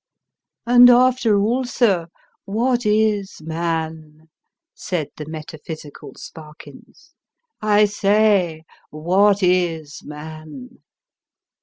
"And 0.65 0.89
after 0.89 1.37
all, 1.39 1.63
sir, 1.63 2.07
what 2.45 2.87
is 2.87 3.39
man?" 3.39 4.29
said 4.73 5.09
the 5.15 5.27
metaphysical 5.27 6.15
Sparkins." 6.15 7.13
I 7.61 7.85
say, 7.85 8.63
what 8.89 9.43
is 9.43 10.01
man 10.03 10.79